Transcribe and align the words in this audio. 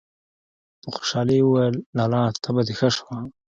په 0.81 0.87
خوشالي 0.95 1.35
يې 1.39 1.43
وويل: 1.45 1.75
لالا! 1.97 2.23
تبه 2.43 2.61
دې 2.67 2.73
ښه 2.79 2.89
شوه!!! 2.97 3.15